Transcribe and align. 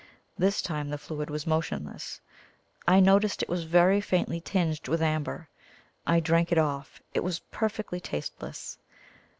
This 0.35 0.63
time 0.63 0.89
the 0.89 0.97
fluid 0.97 1.29
was 1.29 1.45
motionless. 1.45 2.21
I 2.87 2.99
noticed 2.99 3.43
it 3.43 3.49
was 3.49 3.65
very 3.65 4.01
faintly 4.01 4.41
tinged 4.41 4.87
with 4.87 4.99
amber. 4.99 5.47
I 6.07 6.19
drank 6.19 6.51
it 6.51 6.57
off 6.57 6.99
it 7.13 7.23
was 7.23 7.37
perfectly 7.51 7.99
tasteless. 7.99 8.79